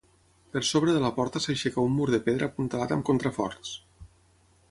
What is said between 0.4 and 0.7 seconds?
Per